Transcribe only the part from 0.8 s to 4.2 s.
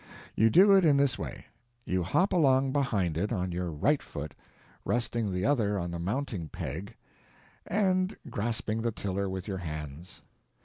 in this way: you hop along behind it on your right